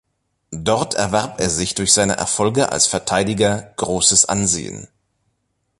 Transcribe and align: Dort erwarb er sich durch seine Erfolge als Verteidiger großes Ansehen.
Dort 0.49 0.95
erwarb 0.95 1.39
er 1.39 1.51
sich 1.51 1.75
durch 1.75 1.93
seine 1.93 2.13
Erfolge 2.17 2.71
als 2.71 2.87
Verteidiger 2.87 3.71
großes 3.77 4.25
Ansehen. 4.25 4.87